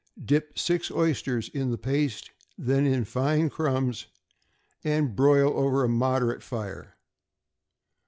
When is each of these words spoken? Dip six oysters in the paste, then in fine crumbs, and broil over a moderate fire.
Dip 0.25 0.57
six 0.57 0.89
oysters 0.89 1.47
in 1.47 1.69
the 1.69 1.77
paste, 1.77 2.31
then 2.57 2.87
in 2.87 3.05
fine 3.05 3.51
crumbs, 3.51 4.07
and 4.83 5.15
broil 5.15 5.53
over 5.55 5.83
a 5.83 5.89
moderate 5.89 6.41
fire. 6.41 6.97